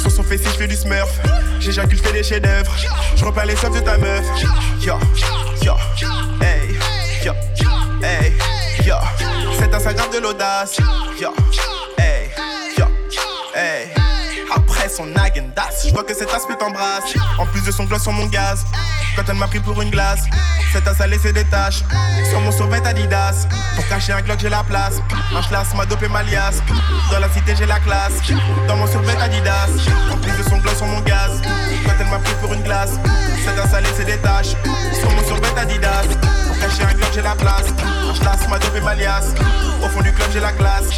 [0.00, 1.18] Sur son fessier, j'fais du smurf.
[1.58, 2.72] J'éjacule, j'fais des chefs-d'œuvre.
[3.16, 4.24] J'repeins les sommes de ta meuf.
[4.80, 4.94] Yo,
[5.60, 5.74] yo,
[6.40, 6.78] hey,
[7.24, 7.32] yo,
[8.00, 8.32] hey,
[8.86, 8.94] yo.
[9.58, 10.76] C'est Instagram de l'audace.
[11.20, 11.34] Yo,
[11.98, 12.30] hey,
[12.78, 12.86] yo,
[13.56, 14.03] hey.
[14.96, 17.14] Je vois que cet aspect t'embrasse.
[17.38, 18.64] En plus de son gloss sur mon gaz.
[19.16, 20.20] Quand elle m'a pris pour une glace,
[20.72, 21.82] cet as a laissé des taches.
[22.30, 23.48] Sur mon survêt Adidas.
[23.74, 25.00] Pour cacher un Glock, j'ai la place.
[25.34, 26.62] Un schlass m'a dopé ma liasse.
[27.10, 28.12] Dans la cité, j'ai la classe.
[28.68, 29.68] Dans mon survêt Adidas.
[30.12, 31.42] En plus de son gloss sur mon gaz.
[31.84, 32.92] Quand elle m'a pris pour une glace,
[33.44, 34.56] c'est d'un salé, c'est des tâches.
[34.92, 36.08] Sur sur bête Adidas.
[36.46, 37.68] Pour cacher un club, j'ai la place.
[38.14, 39.34] Je lasse ma dope et ma liasse.
[39.82, 40.88] Au fond du club, j'ai la classe.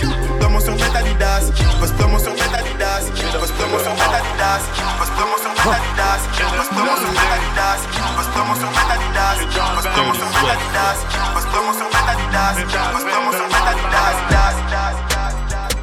[0.41, 1.51] Dans mon surbête Adidas.
[1.55, 3.03] Je bosse dans mon surbête Adidas.
[3.15, 4.63] Je bosse dans mon Adidas.
[4.77, 5.39] Je bosse dans mon
[5.75, 6.23] Adidas.
[6.33, 7.81] Je bosse dans mon Adidas.
[7.91, 8.55] Je bosse dans mon
[8.95, 9.37] Adidas.
[9.37, 10.97] Je bosse dans mon Adidas.
[11.11, 11.75] Je bosse dans mon
[12.13, 12.55] Adidas.
[12.57, 14.17] Je bosse dans mon Adidas.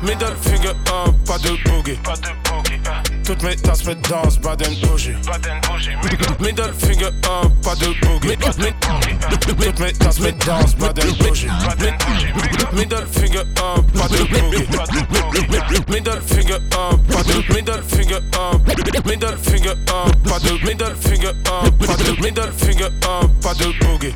[0.01, 1.97] Middle finger up, pas de boogie.
[3.23, 5.13] Toutes mes tasses me dansent, Baden bougie.
[6.41, 8.37] Middle finger up, pas de boogie.
[9.39, 11.47] Toutes mes tasses me dansent, Baden bougie.
[12.73, 14.67] Middle finger up, pas de boogie.
[15.89, 19.05] Middle finger up, pas de middle finger up.
[19.05, 21.73] Middle finger up, pas de middle finger up.
[21.79, 24.13] Pas de middle finger up, pas de boogie.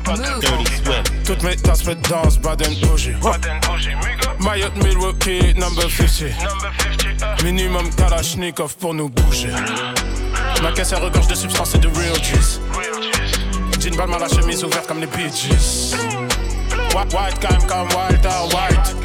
[1.24, 3.14] Toutes mes tasses me dansent, Baden bougie.
[4.40, 6.34] Mayotte, Milwaukee, number 50.
[7.42, 8.94] Minimum Kalashnikov pour
[10.62, 12.60] Ma caisse elle regorge de substances et de real juice.
[13.80, 15.94] Jean Balmain, la chemise ouverte comme les Gees.
[16.94, 18.96] White, white, calm, comme Walter White.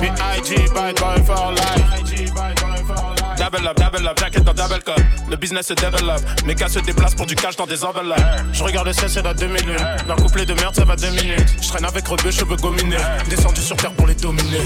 [0.00, 0.56] B.I.G.
[0.74, 2.04] bad boy for life.
[3.38, 5.00] Double up, double up, jacket dans double cup.
[5.30, 8.20] Le business se développe, mes gars se déplacent pour du cash dans des enveloppes.
[8.52, 10.06] Je regarde le ciel, c'est dans 2001.
[10.06, 11.56] Leur couplet de merde, ça va deux minutes.
[11.62, 12.96] Je traîne avec rebeu, cheveux gominés.
[13.30, 14.60] Descendu sur terre pour les dominer.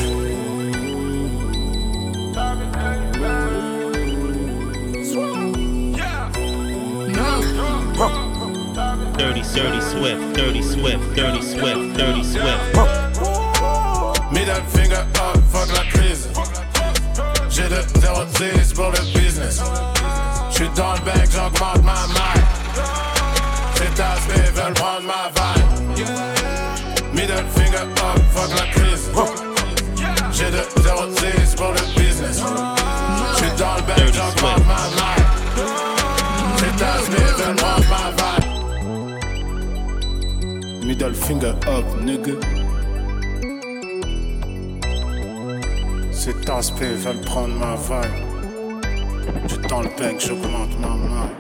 [9.19, 12.77] Dirty, dirty Swift, Dirty Swift, Dirty Swift, Dirty Swift.
[14.33, 16.29] Middle finger up, fuck la crise.
[17.51, 18.25] J'ai de 0
[18.77, 19.61] pour le business.
[20.51, 22.45] J'suis dans le bec, j'augmente ma maille.
[23.75, 26.07] Ces tasses veulent prendre ma vibe.
[27.13, 28.88] Middle finger up, fuck la crise.
[40.99, 42.35] Middle finger up, nigga.
[46.11, 48.27] Ces taspés veulent prendre ma vibe.
[49.47, 51.31] Je tends le bec, j'augmente ma main.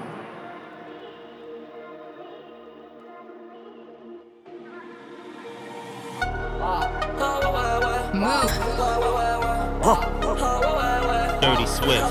[11.41, 12.05] Dirty Swift.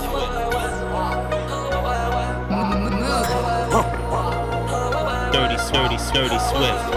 [5.32, 6.97] Dirty, dirty, dirty Swift.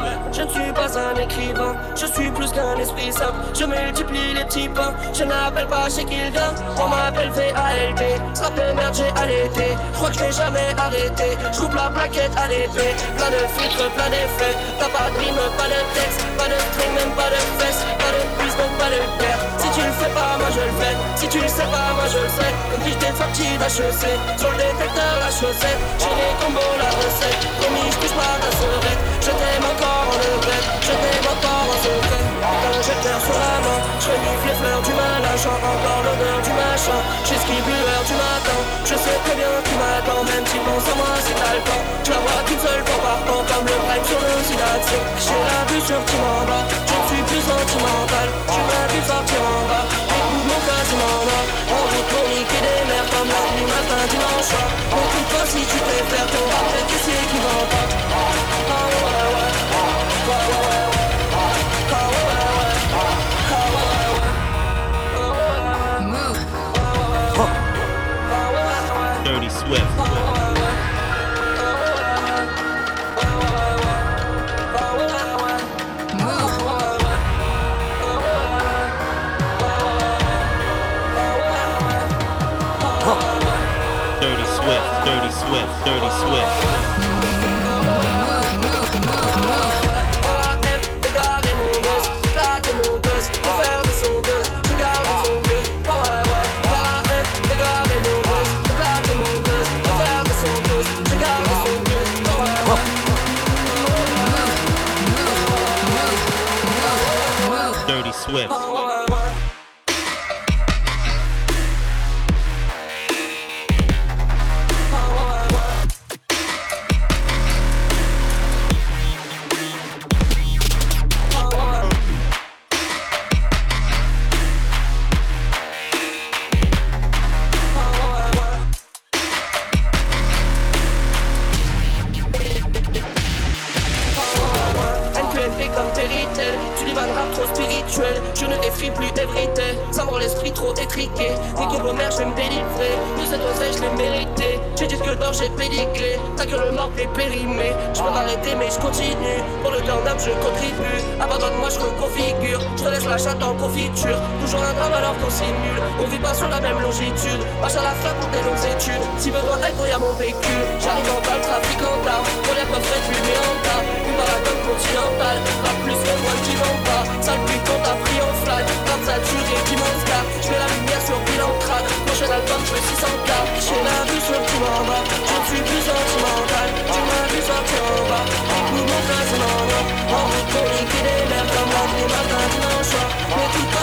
[0.52, 3.38] Je suis pas un écrivain, je suis plus qu'un esprit simple.
[3.54, 6.52] Je multiplie les petits pains, je n'appelle pas chez Kilda.
[6.76, 8.02] On m'appelle VALT,
[8.34, 9.76] ça de merde j'ai allaité.
[9.92, 12.94] Je crois que je vais jamais arrêter, je coupe la plaquette à l'épée.
[13.16, 14.56] Plein de filtres, plein d'effets.
[14.80, 17.84] T'as pas de rime, pas de texte, pas de string, même pas de fesses.
[17.98, 19.29] Pas de plus, donc pas de père.
[19.80, 20.96] Si tu le fais pas, moi je le fais.
[21.16, 22.52] Si tu le sais pas, moi je le sais.
[22.70, 25.80] Comme si j'étais sorti d'HEC, sur le détecteur la chaussette.
[25.98, 27.40] J'ai les combos, la recette.
[27.60, 29.00] Promis, je touche pas ta serette.
[29.22, 31.49] Je t'aime encore en levrette, je t'aime encore.
[32.90, 36.52] Quand j'étais sur la main, je renifle les fleurs du malin, chante encore l'odeur du
[36.58, 36.98] machin.
[37.22, 40.94] J'esquive l'heure du matin, je sais très bien que tu m'attends, même si penses à
[40.98, 41.84] moi le temps.
[42.02, 45.02] Je la vois qu'une seule fois par an, comme le prime sur le sidation.
[45.22, 49.38] J'ai la vue sur tu m'en bas, je ne suis plus sentimental, je m'habille sortir
[49.38, 49.86] en bas.
[49.86, 54.66] Écoute mon quasiment là, on veut chroniquer des mers comme lundi matin, dimanche soir.
[54.66, 56.84] Écoute pas si tu préfères ton rappel,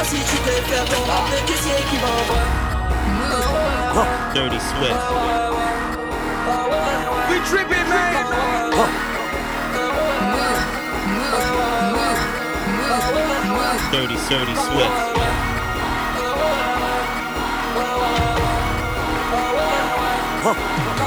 [0.08, 2.46] si tu préfères ton rap de caissier qui m'envoie.
[4.34, 4.96] Dirty Swift.
[7.30, 8.26] We tripping, man.
[13.92, 15.18] Dirty, dirty Swift.
[20.44, 21.07] Dirty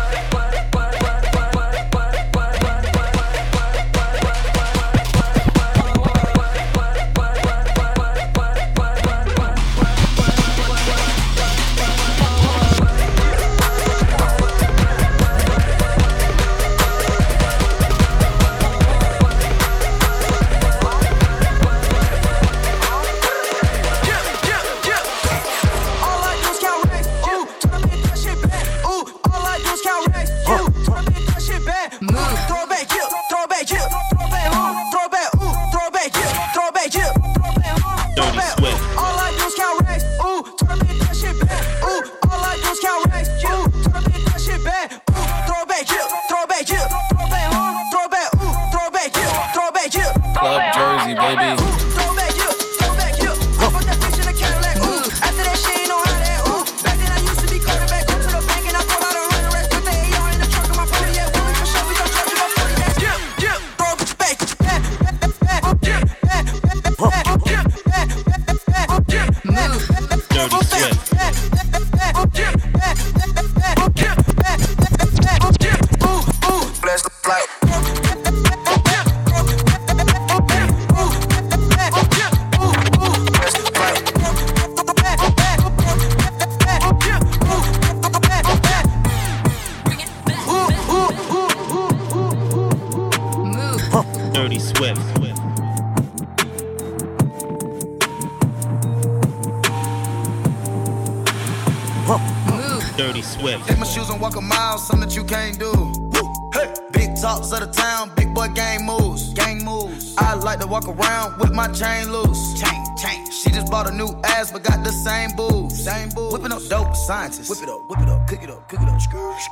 [110.81, 112.59] walk around with my chain loose.
[112.59, 113.25] Chain, chain.
[113.31, 115.83] She just bought a new ass, but got the same boobs.
[115.83, 116.33] Same boobs.
[116.33, 117.49] Whipping up dope scientists.
[117.49, 118.99] Whip it up, whip it up, cook it up, cook it up.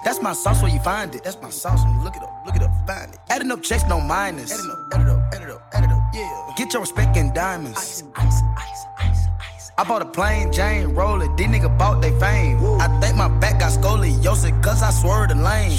[0.04, 1.24] That's my sauce where you find it.
[1.24, 3.20] That's my sauce when you look it up, look it up, find it.
[3.30, 4.52] Adding up checks, no minus.
[4.52, 6.02] Adding up, add it up, add it up, add it up.
[6.14, 6.54] Yeah.
[6.58, 7.78] Get your respect in diamonds.
[7.78, 9.72] Ice, ice, ice, ice, ice.
[9.78, 12.60] I bought a plain Jane roller, these nigga bought they fame.
[12.82, 15.72] I think my back got scoliosis, cause I swerved the lane.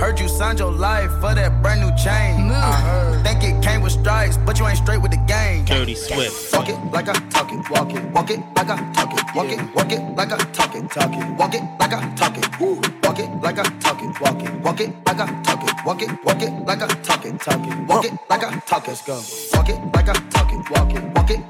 [0.00, 2.50] Heard you signed your life for that brand new chain.
[2.50, 3.22] I heard.
[3.22, 5.66] Think it came with stripes, but you ain't straight with the game.
[5.66, 6.54] Dirty Swift.
[6.54, 9.52] Walk it like I talk it, walk it, walk it like I talk it, walk
[9.52, 12.60] it, walk it like I talk it, talk it, walk it like I talk it,
[12.60, 16.02] walk it like I talk it, walk it, walk it like I talk it, walk
[16.02, 19.02] it, walk it like I talk it, talk it, walk it like I talk it,
[19.06, 19.20] go.
[19.52, 21.49] Walk it like I talk it, walk it, walk it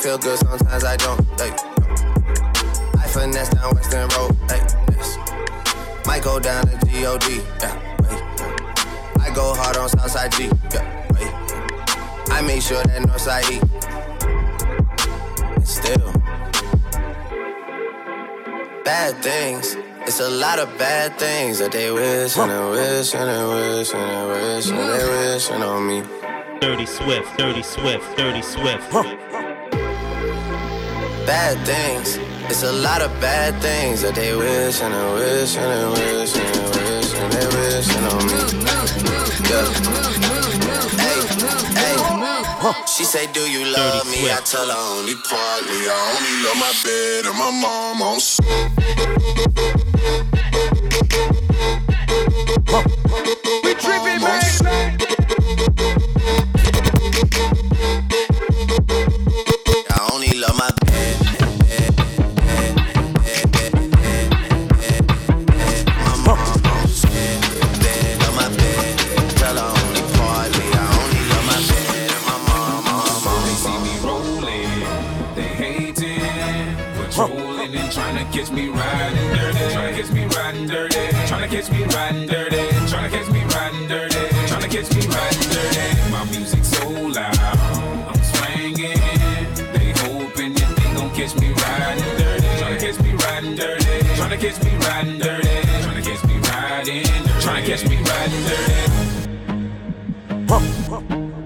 [0.00, 1.20] Feel good, sometimes I don't.
[1.38, 1.52] Hey.
[2.98, 4.34] I finesse down Weston Road.
[4.48, 5.18] Yes.
[6.06, 7.22] Might go down to God.
[7.28, 7.74] Yeah.
[9.20, 10.48] I go hard on Southside G.
[10.72, 11.00] Yeah.
[12.30, 13.60] I make sure that Northside E.
[15.66, 16.12] Still,
[18.82, 19.76] bad things.
[20.06, 23.44] It's a lot of bad things that they wish and they wish and they
[23.76, 26.02] wish and they wish and they wishing on me.
[26.60, 27.36] Dirty Swift.
[27.36, 28.16] Dirty Swift.
[28.16, 29.29] Dirty Swift.
[31.26, 32.18] Bad things.
[32.50, 35.86] It's a lot of bad things that they wish and they wish and they
[36.18, 38.40] wish and they wish and they wishing on me.
[39.50, 39.66] Yeah.
[41.02, 41.18] Hey,
[41.80, 41.96] hey.
[42.86, 44.30] She say, Do you love me?
[44.30, 45.88] I tell her only partly.
[45.88, 48.18] I only love my bed and my mom on.
[53.64, 55.19] We tripping, man.
[78.30, 79.58] To catch me riding dirty.
[79.72, 81.10] Trying to catch me riding dirty.
[81.26, 82.68] Trying to catch me riding dirty.
[82.88, 84.28] Trying to catch me riding dirty.
[84.46, 86.10] Trying to catch me riding dirty.
[86.10, 89.00] My music so loud, I'm swinging.
[89.72, 92.46] They hoping that they gon' catch me riding dirty.
[92.58, 93.84] Trying to catch me riding dirty.
[94.16, 95.48] Trying to catch me riding dirty.
[95.82, 97.40] Trying to catch me riding dirty.
[97.40, 98.90] Trying to catch me riding dirty.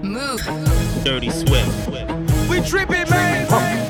[0.03, 0.41] Move.
[1.03, 1.89] Dirty Swift.
[2.49, 3.84] We tripping, man.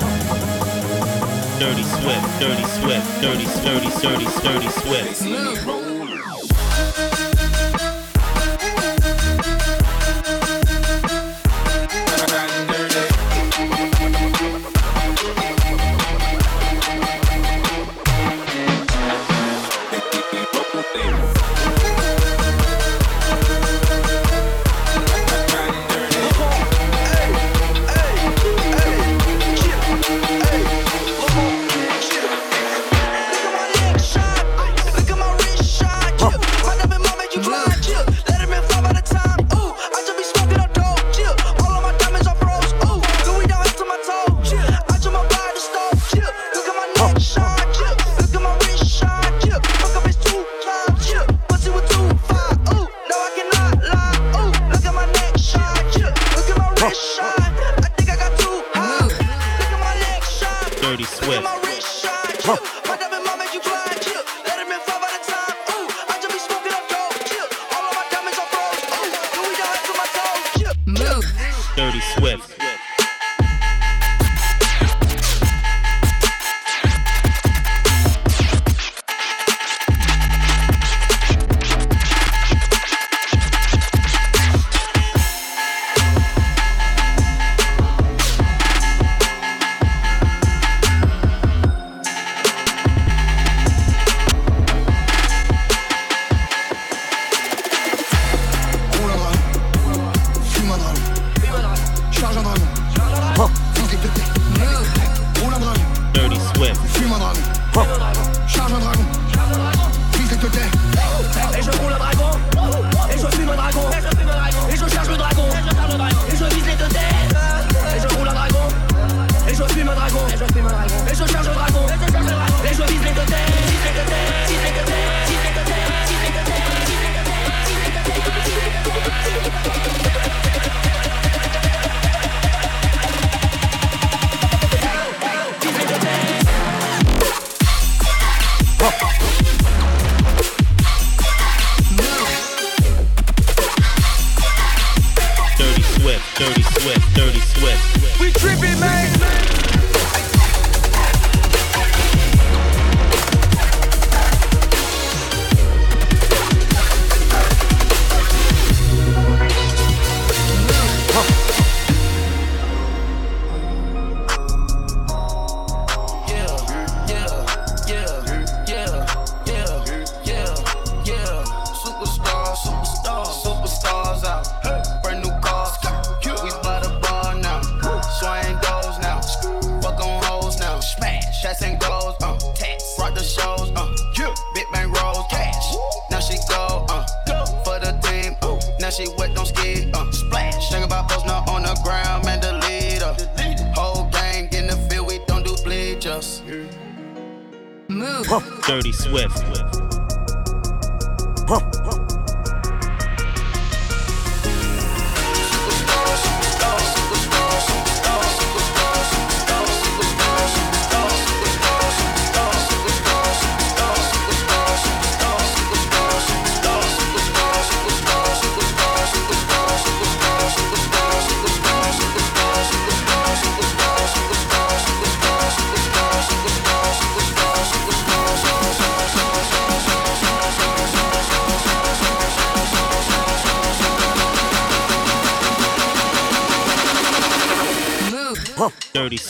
[1.65, 5.74] Dirty Swift, Dirty Swift, Dirty, Dirty, Dirty, Dirty Swift.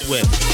[0.08, 0.45] Move.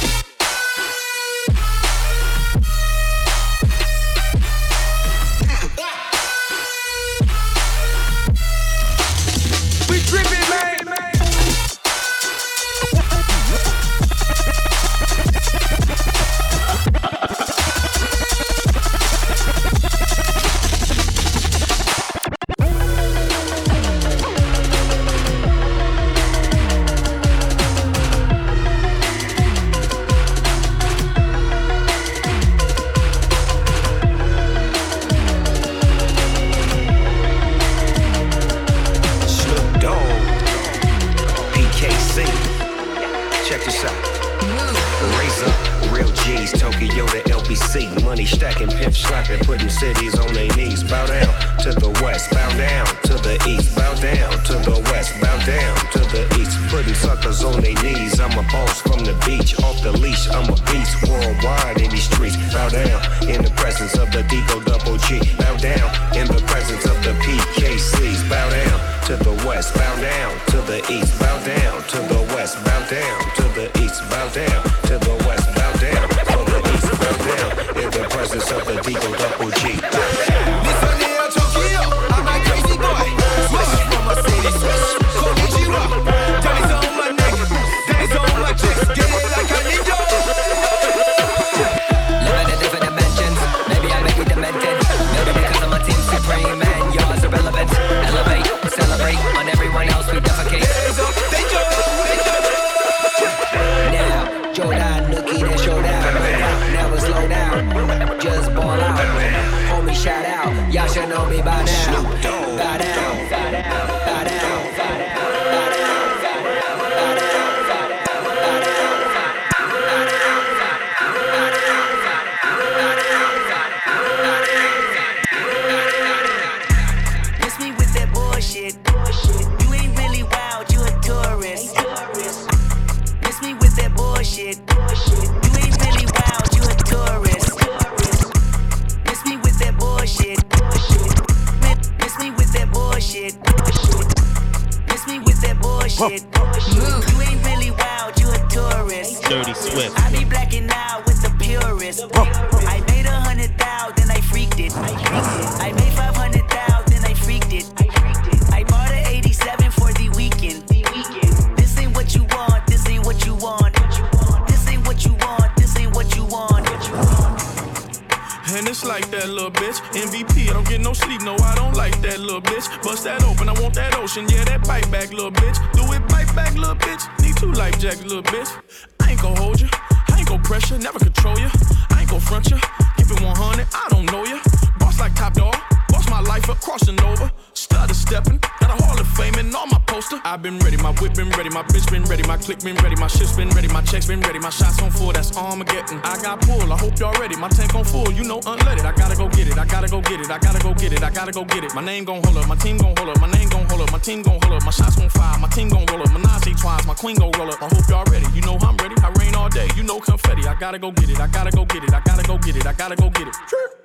[190.32, 192.96] I've been ready, my whip been ready, my bitch been ready, my click been ready,
[192.96, 196.00] my shit's been ready, my checks been ready, my shots on full, that's Armageddon.
[196.06, 198.86] I got pull, I hope y'all ready, my tank on full, you know unleaded.
[198.86, 201.04] I gotta go get it, I gotta go get it, I gotta go get it,
[201.04, 201.76] I gotta go get it.
[201.76, 203.92] My name gon' hold up, my team gon' hold up, my name gon' hold up,
[203.92, 206.56] my team gon' hold up, my shots gon' fire, my team gon' roll up, Menage
[206.62, 207.62] twice, my queen gon' roll up.
[207.62, 210.48] I hope y'all ready, you know I'm ready, I rain all day, you know confetti.
[210.48, 212.66] I gotta go get it, I gotta go get it, I gotta go get it,
[212.66, 213.81] I gotta go get it.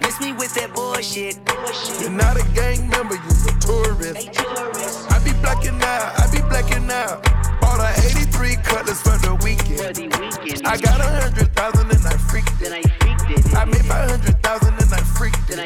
[0.00, 1.42] Miss me with that bullshit.
[1.44, 2.00] bullshit.
[2.00, 4.30] You're not a gang member, you're a tourist.
[5.10, 7.22] I be blacking out, I be blacking out.
[7.60, 10.12] Bought a 83 cutlass for the weekend.
[10.66, 12.72] I got a hundred thousand and I freaked it.
[13.56, 15.58] I made five hundred thousand and I freaked it.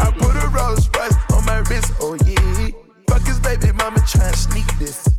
[0.00, 2.70] I put a Rolls Royce on my wrist, oh yeah.
[3.08, 5.17] Fuck his baby mama try and sneak this.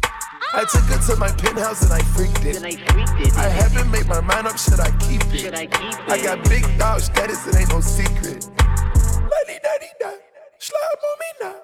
[0.51, 2.55] I took her to my penthouse and I freaked it.
[2.57, 3.37] And I freaked it.
[3.37, 5.39] I haven't made my mind up, should I keep it?
[5.39, 6.09] Should I keep it?
[6.09, 8.49] I got big dog status, it ain't no secret.
[8.57, 10.11] Lady, daddy, da.
[10.57, 11.55] Slide on me now.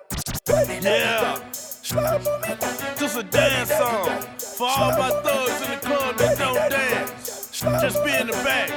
[0.82, 1.40] Yeah.
[2.98, 7.50] Just a dance song for all my thugs in the club that don't dance.
[7.52, 8.70] Just be in the back,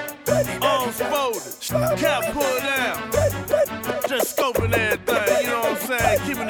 [0.62, 3.10] arms folded, cap pulled down.
[4.08, 4.97] Just scoping everything, you know what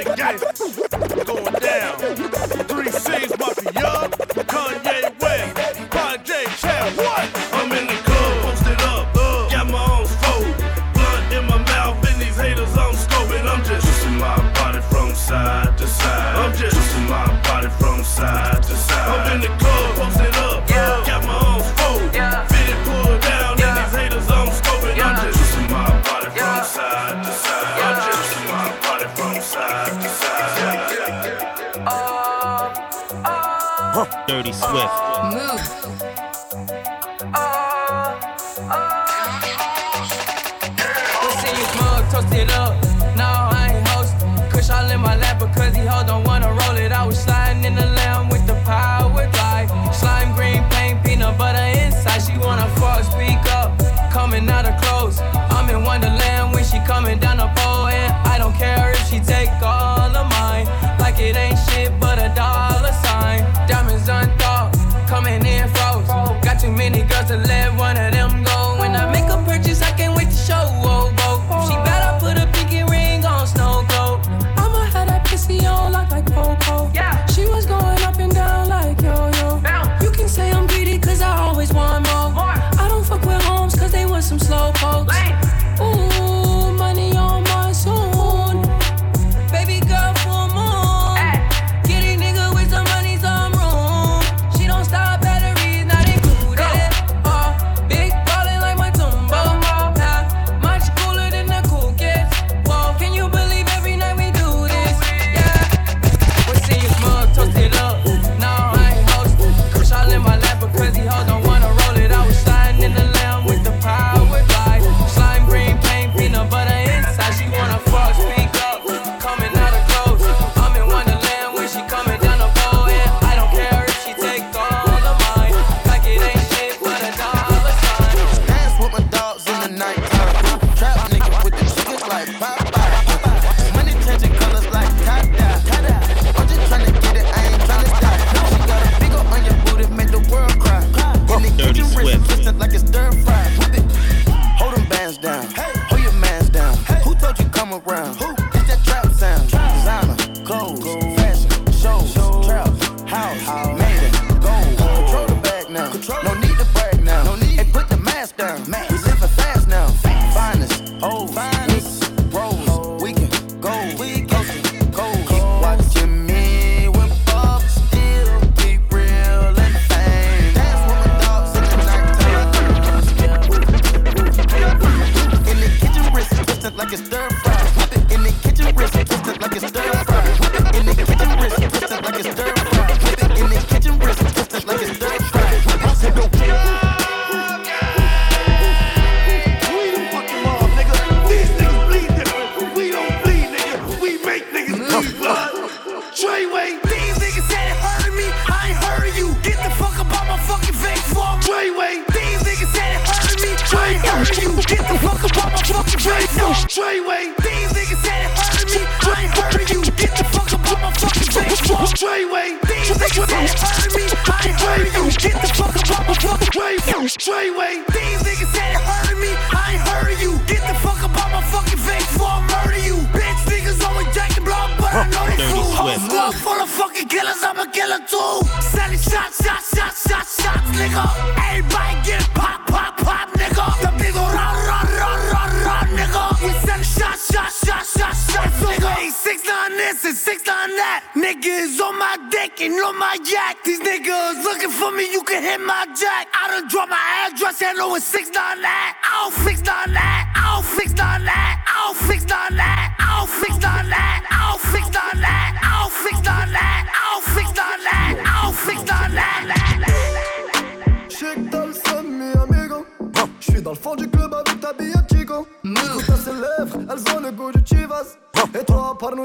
[0.05, 1.99] Going down.
[2.68, 4.09] Three 6, Mafia.
[4.46, 4.88] Kanye
[34.28, 34.92] Dirty Swift.
[35.32, 36.27] Move.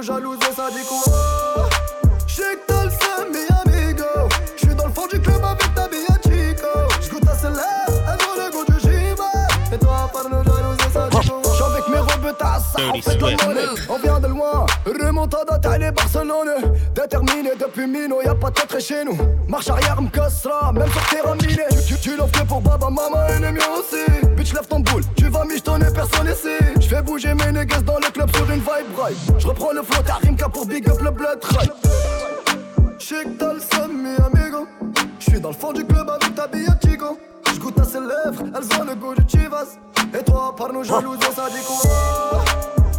[0.04, 1.70] Nos jalouses, ça dit quoi?
[2.28, 4.04] Shake dans le seum, mi amigo.
[4.58, 6.68] J'suis dans le fond du club avec ta bille Chico.
[7.02, 9.74] J'goûte à elles ont le goût du Chivas.
[9.74, 11.42] Et toi, par nos jalouses, ça dit quoi?
[11.44, 13.62] J'suis avec mes robes tasses, on fait de la monnaie.
[13.90, 16.74] On vient de loin, remontada Thaïlande Barcelone.
[16.94, 19.18] Déterminé depuis Mino, y'a pas de tête chez nous.
[19.48, 21.64] Marche arrière, m'cassera, même sur terrain miné.
[21.88, 24.28] Tu, tu, tu l'offres que pour Baba, maman et les miens aussi.
[24.36, 26.58] Bitch, lève ton boule, tu vas michetonner personne ici.
[26.80, 28.12] J'fais bouger mes niggas dans le
[29.04, 29.18] ride.
[29.38, 31.72] J'reprends le flow, t'as Rimka pour big up le blood ride.
[33.00, 34.68] Chic dans le seum, mi amigo.
[35.20, 36.48] J'suis dans le fond du club avec ta
[36.82, 37.18] Chico.
[37.54, 39.78] J'goûte à ses lèvres, elles ont le goût du Chivas.
[40.18, 42.44] Et toi, par nos jalouses, ça dit quoi?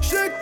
[0.01, 0.33] Chic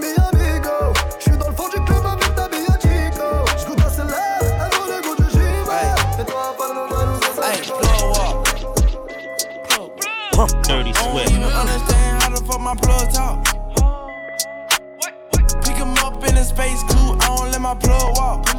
[0.00, 0.92] mi amigo.
[1.18, 2.48] J'suis dans le fond du club avec ta
[2.80, 3.28] Chico.
[3.58, 6.20] J'goûte à ses lèvres, elles ont le goût du Chivas.
[6.20, 8.42] Et toi, par nos jalouses, ça dit quoi?
[10.64, 11.30] Dirty Don't Swift.
[11.30, 13.51] even understand how the fuck my plug talk.
[17.74, 18.54] My plug walk.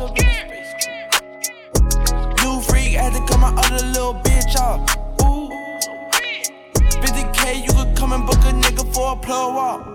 [2.43, 4.81] New freak had to cut my other little bitch off.
[5.21, 5.49] Ooh.
[7.01, 9.85] 50k, you could come and book a nigga for a plug walk.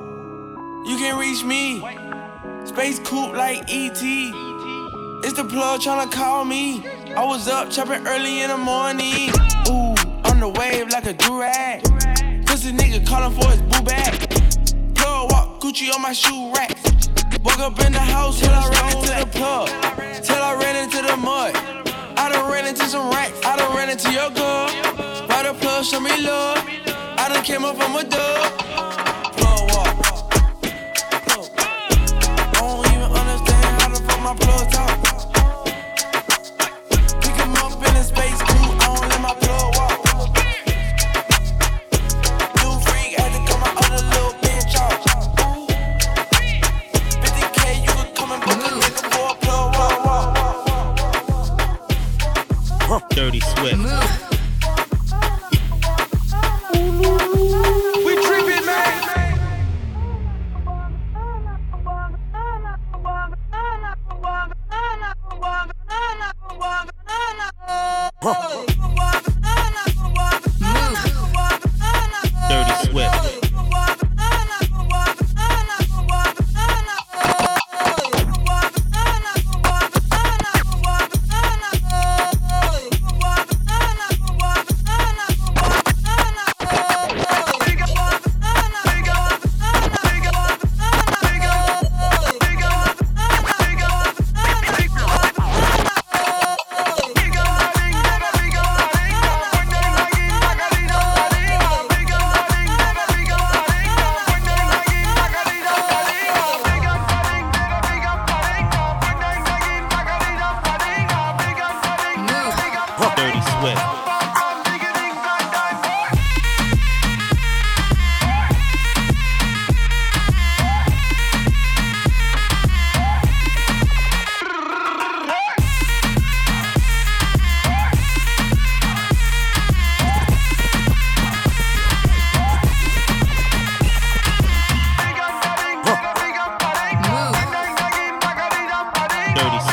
[0.86, 1.80] You can reach me.
[2.64, 4.00] Space coupe like ET.
[5.24, 6.84] It's the plug tryna call me.
[7.16, 9.30] I was up chopping early in the morning.
[9.68, 9.94] Ooh,
[10.30, 11.82] on the wave like a durag.
[12.46, 14.94] Pussy nigga calling for his boo bag.
[14.94, 16.97] Plug walk, Gucci on my shoe rack.
[17.44, 19.68] Woke up in the house till I ran into the plug.
[20.24, 21.54] Till I ran into the mud.
[22.16, 23.38] I done ran into some racks.
[23.44, 24.68] I done ran into your girl.
[25.28, 26.58] Why the plug show me love?
[27.18, 28.87] I done came up from a dub.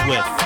[0.08, 0.45] with.